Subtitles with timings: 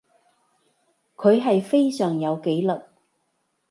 [1.15, 2.81] 佢係非常有紀律